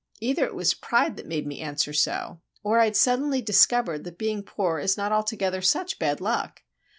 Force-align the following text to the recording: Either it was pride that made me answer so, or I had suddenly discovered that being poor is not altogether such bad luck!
Either 0.19 0.45
it 0.45 0.55
was 0.55 0.73
pride 0.73 1.15
that 1.15 1.27
made 1.27 1.45
me 1.45 1.61
answer 1.61 1.93
so, 1.93 2.41
or 2.63 2.79
I 2.79 2.85
had 2.85 2.95
suddenly 2.95 3.39
discovered 3.39 4.03
that 4.03 4.17
being 4.17 4.41
poor 4.41 4.79
is 4.79 4.97
not 4.97 5.11
altogether 5.11 5.61
such 5.61 5.99
bad 5.99 6.19
luck! 6.19 6.63